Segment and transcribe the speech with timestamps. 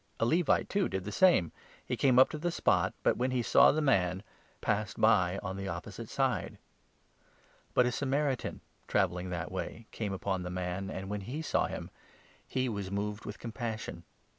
[0.19, 1.51] A Levite, too, did the same;
[1.85, 4.23] he came up to the spot, 32 but, when he saw the man,
[4.59, 6.57] passed by on the opposite side.
[7.75, 11.67] But a Samaritan, travelling that way, came upon the man, and, 33 when he saw
[11.67, 11.91] him,
[12.47, 14.03] he was moved with compassion.